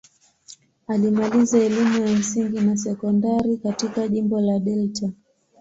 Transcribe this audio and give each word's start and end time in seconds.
Alimaliza 0.87 1.57
elimu 1.59 1.97
ya 2.07 2.15
msingi 2.15 2.59
na 2.61 2.77
sekondari 2.77 3.57
katika 3.57 4.07
jimbo 4.07 4.41
la 4.41 4.59
Delta. 4.59 5.09